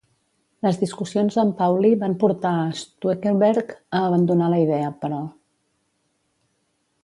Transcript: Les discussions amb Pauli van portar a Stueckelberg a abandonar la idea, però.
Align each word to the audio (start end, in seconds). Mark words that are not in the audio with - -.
Les 0.67 0.77
discussions 0.83 1.35
amb 1.41 1.53
Pauli 1.59 1.91
van 2.05 2.15
portar 2.23 2.55
a 2.61 2.65
Stueckelberg 2.81 3.77
a 3.77 4.03
abandonar 4.09 4.51
la 4.55 4.65
idea, 4.67 4.91
però. 5.05 5.23